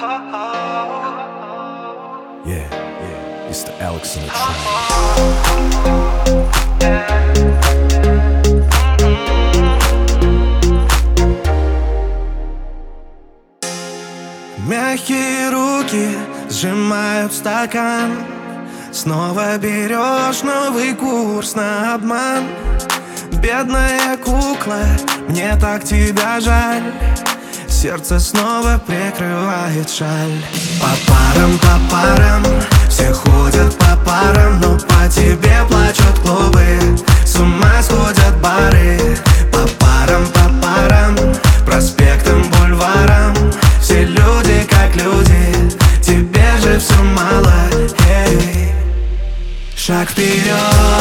Yeah, 0.00 0.06
yeah, 2.46 3.48
it's 3.48 3.64
the 3.64 3.74
Alex 3.82 4.16
in 4.16 4.22
the 4.22 4.28
track. 4.28 4.56
Мягкие 14.68 15.50
руки 15.50 16.16
сжимают 16.48 17.32
стакан. 17.32 18.18
Снова 18.92 19.58
берешь 19.58 20.42
новый 20.44 20.94
курс 20.94 21.56
на 21.56 21.94
обман. 21.94 22.44
Бедная 23.42 24.16
кукла, 24.18 24.84
мне 25.28 25.56
так 25.56 25.82
тебя 25.82 26.38
жаль 26.38 26.84
Сердце 27.80 28.18
снова 28.18 28.80
прикрывает 28.84 29.88
шаль. 29.88 30.42
По 30.80 30.88
парам, 31.06 31.56
по 31.60 31.78
парам, 31.88 32.42
все 32.88 33.12
ходят 33.12 33.72
по 33.78 33.96
парам 34.04 34.58
Но 34.60 34.76
по 34.76 35.08
тебе 35.08 35.64
плачут 35.68 36.18
клубы, 36.24 36.66
с 37.24 37.36
ума 37.36 37.80
сходят 37.80 38.36
бары. 38.42 38.98
По 39.52 39.60
парам, 39.78 40.26
по 40.26 40.50
парам, 40.60 41.16
проспектам, 41.64 42.42
бульварам. 42.50 43.32
Все 43.80 44.02
люди 44.02 44.66
как 44.68 44.96
люди, 44.96 45.70
тебе 46.02 46.58
же 46.60 46.80
все 46.80 47.00
мало. 47.00 47.54
Эй. 48.08 48.72
Шаг 49.76 50.10
вперед, 50.10 50.97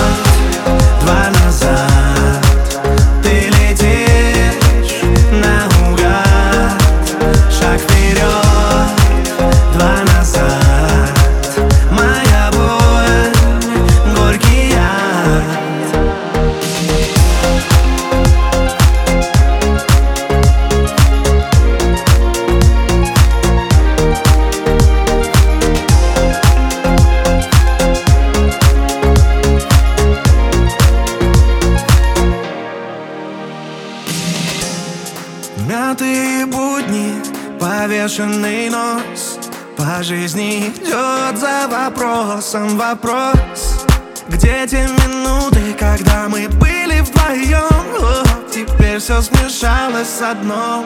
Мятые 35.78 36.48
будни, 36.48 37.14
повешенный 37.60 38.68
нос. 38.68 39.38
По 39.78 40.02
жизни 40.02 40.70
идет 40.70 41.38
за 41.38 41.68
вопросом 41.70 42.78
вопрос. 42.80 43.86
Где 44.28 44.66
те 44.68 44.88
минуты, 44.88 45.76
когда 45.80 46.28
мы 46.30 46.48
были 46.50 47.02
вдвоем? 47.02 47.86
О, 48.00 48.24
Теперь 48.52 48.98
все 48.98 49.22
смешалось 49.22 50.10
с 50.10 50.22
одном. 50.24 50.84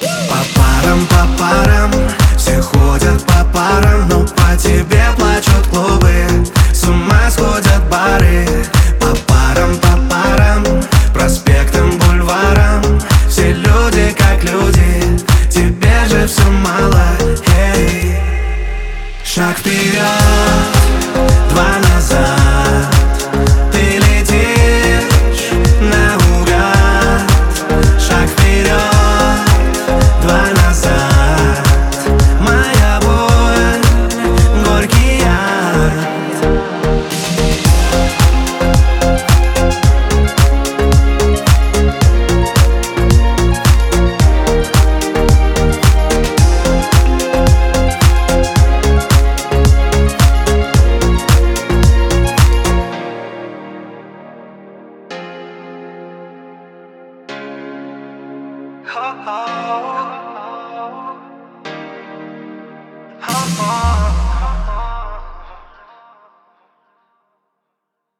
По 0.00 0.40
парам, 0.56 1.06
по 1.06 1.24
парам, 1.38 1.92
все 2.36 2.60
ходят 2.60 3.24
по 3.24 3.44
парам 3.54 4.08
Но 4.08 4.26
по 4.26 4.56
тебе 4.58 5.05
как 14.36 14.44
люди, 14.44 15.18
тебе 15.50 16.06
же 16.08 16.26
все 16.26 16.42
мало 16.50 17.02
эй. 17.56 18.14
Шаг 19.24 19.58
вперед, 19.58 20.55
Oh, 58.88 59.24
oh. 59.26 60.46
oh, 63.22 63.56
oh. 63.58 63.85